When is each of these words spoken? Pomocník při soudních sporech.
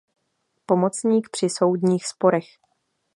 Pomocník 0.65 1.29
při 1.31 1.49
soudních 1.49 2.07
sporech. 2.07 2.45